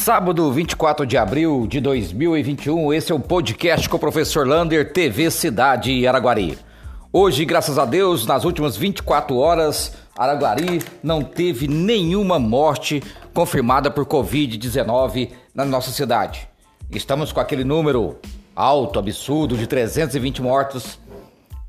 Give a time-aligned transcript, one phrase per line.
[0.00, 5.30] Sábado, 24 de abril de 2021, esse é o podcast com o professor Lander, TV
[5.30, 6.58] Cidade Araguari.
[7.12, 13.02] Hoje, graças a Deus, nas últimas 24 horas, Araguari não teve nenhuma morte
[13.34, 16.48] confirmada por Covid-19 na nossa cidade.
[16.90, 18.18] Estamos com aquele número
[18.56, 20.98] alto, absurdo, de 320 mortos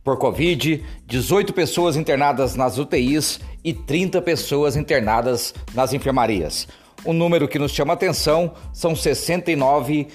[0.06, 6.66] por Covid, 18 pessoas internadas nas UTIs e 30 pessoas internadas nas enfermarias.
[7.04, 10.08] O número que nos chama atenção são 69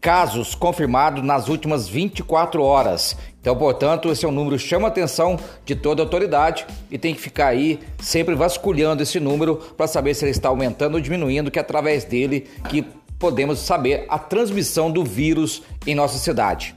[0.00, 3.16] casos confirmados nas últimas 24 horas.
[3.40, 7.14] Então, portanto, esse é um número que chama atenção de toda a autoridade e tem
[7.14, 11.50] que ficar aí sempre vasculhando esse número para saber se ele está aumentando ou diminuindo,
[11.50, 12.84] que é através dele que
[13.18, 16.74] podemos saber a transmissão do vírus em nossa cidade.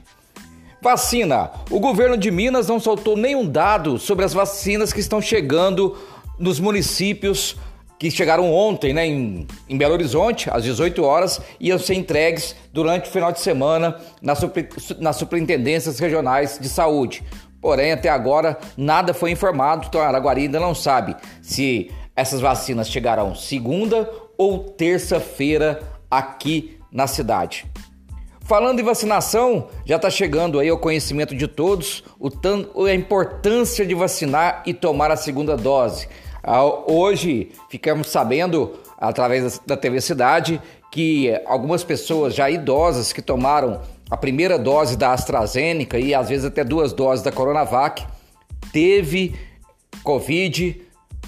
[0.80, 1.50] Vacina.
[1.70, 5.96] O governo de Minas não soltou nenhum dado sobre as vacinas que estão chegando
[6.38, 7.56] nos municípios
[8.02, 13.08] que chegaram ontem né, em, em, Belo Horizonte, às 18 horas, iam ser entregues durante
[13.08, 14.40] o final de semana nas,
[14.98, 17.22] nas superintendências regionais de saúde.
[17.60, 23.36] Porém, até agora, nada foi informado, então Araguari ainda não sabe se essas vacinas chegarão
[23.36, 25.80] segunda ou terça-feira
[26.10, 27.66] aqui na cidade.
[28.40, 33.94] Falando em vacinação, já está chegando aí ao conhecimento de todos o a importância de
[33.94, 36.08] vacinar e tomar a segunda dose.
[36.42, 43.80] Ah, hoje ficamos sabendo, através da TV Cidade, que algumas pessoas já idosas que tomaram
[44.10, 48.04] a primeira dose da AstraZeneca e às vezes até duas doses da Coronavac,
[48.72, 49.34] teve
[50.02, 50.82] Covid,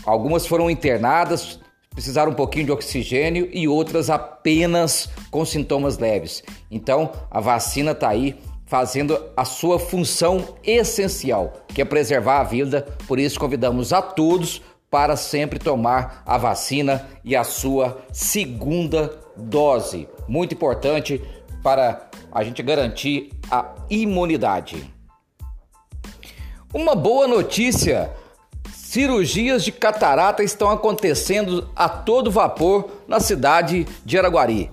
[0.05, 6.43] algumas foram internadas, precisaram um pouquinho de oxigênio e outras apenas com sintomas leves.
[6.71, 12.87] Então, a vacina está aí fazendo a sua função essencial, que é preservar a vida.
[13.07, 14.61] Por isso, convidamos a todos
[14.95, 20.09] para sempre tomar a vacina e a sua segunda dose.
[20.29, 21.21] Muito importante
[21.65, 24.89] para a gente garantir a imunidade.
[26.73, 28.13] Uma boa notícia:
[28.73, 34.71] cirurgias de catarata estão acontecendo a todo vapor na cidade de Araguari.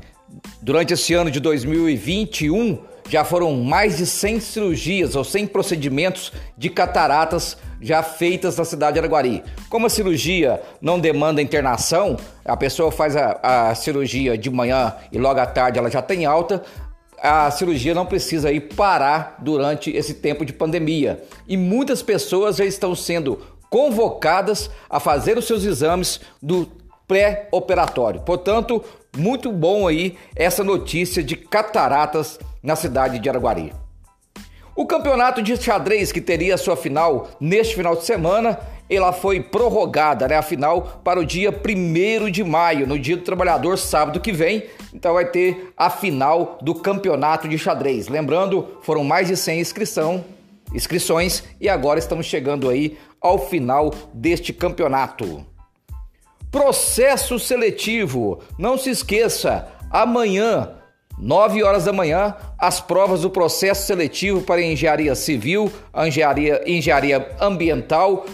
[0.61, 2.77] Durante esse ano de 2021,
[3.11, 8.93] já foram mais de 100 cirurgias ou 100 procedimentos de cataratas já feitas na cidade
[8.93, 9.43] de Araguari.
[9.69, 15.17] Como a cirurgia não demanda internação, a pessoa faz a, a cirurgia de manhã e
[15.17, 16.63] logo à tarde ela já tem alta,
[17.21, 21.21] a cirurgia não precisa ir parar durante esse tempo de pandemia.
[21.45, 26.65] E muitas pessoas já estão sendo convocadas a fazer os seus exames do
[27.09, 28.21] pré-operatório.
[28.21, 28.81] Portanto,
[29.17, 33.73] muito bom aí essa notícia de cataratas na cidade de Araguari.
[34.75, 38.57] O campeonato de xadrez que teria sua final neste final de semana,
[38.89, 40.37] ela foi prorrogada, né?
[40.37, 44.63] A final para o dia 1 de maio, no dia do trabalhador, sábado que vem.
[44.93, 48.07] Então vai ter a final do campeonato de xadrez.
[48.07, 50.25] Lembrando, foram mais de 100 inscrição,
[50.73, 55.45] inscrições e agora estamos chegando aí ao final deste campeonato.
[56.49, 58.39] Processo seletivo.
[58.57, 60.80] Não se esqueça, amanhã
[61.21, 68.25] 9 horas da manhã, as provas do processo seletivo para engenharia civil, engenharia, engenharia ambiental,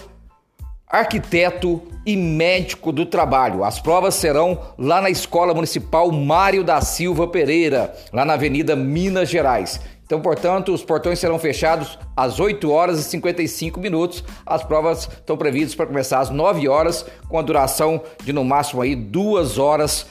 [0.88, 3.66] arquiteto e médico do trabalho.
[3.66, 9.28] As provas serão lá na Escola Municipal Mário da Silva Pereira, lá na Avenida Minas
[9.28, 9.82] Gerais.
[10.06, 14.24] Então, portanto, os portões serão fechados às 8 horas e 55 minutos.
[14.46, 18.82] As provas estão previstas para começar às 9 horas, com a duração de no máximo
[18.82, 20.08] aí duas horas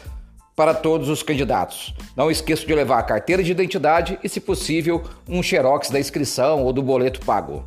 [0.57, 1.95] para todos os candidatos.
[2.17, 6.65] Não esqueça de levar a carteira de identidade e, se possível, um xerox da inscrição
[6.65, 7.65] ou do boleto pago.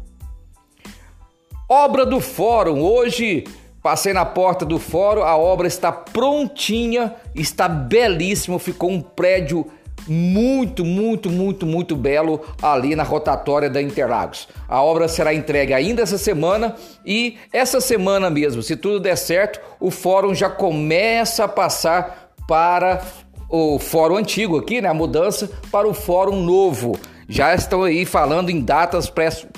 [1.69, 2.81] Obra do Fórum.
[2.81, 3.43] Hoje
[3.83, 9.65] passei na porta do Fórum, a obra está prontinha, está belíssimo, ficou um prédio
[10.07, 14.47] muito, muito, muito, muito belo ali na rotatória da Interlagos.
[14.67, 19.61] A obra será entregue ainda essa semana e essa semana mesmo, se tudo der certo,
[19.79, 23.03] o fórum já começa a passar para
[23.47, 26.99] o fórum antigo aqui, né, a mudança para o fórum novo.
[27.27, 29.07] Já estão aí falando em datas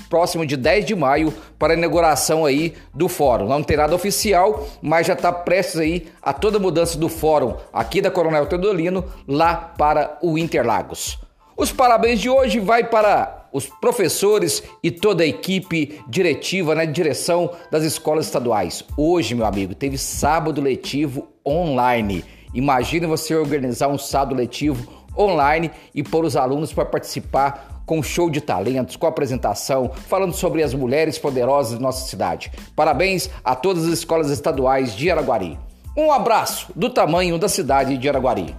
[0.09, 3.47] próximo de 10 de maio para a inauguração aí do fórum.
[3.47, 8.01] Não tem nada oficial, mas já está prestes aí a toda mudança do fórum aqui
[8.01, 11.17] da Coronel Teodolino lá para o Interlagos.
[11.55, 17.51] Os parabéns de hoje vai para os professores e toda a equipe diretiva, né, direção
[17.71, 18.83] das escolas estaduais.
[18.97, 22.25] Hoje, meu amigo, teve sábado letivo online.
[22.53, 28.29] Imagine você organizar um sábado letivo online e pôr os alunos para participar com show
[28.29, 32.51] de talentos, com apresentação, falando sobre as mulheres poderosas de nossa cidade.
[32.75, 35.59] Parabéns a todas as escolas estaduais de Araguari.
[35.97, 38.55] Um abraço do tamanho da cidade de Araguari.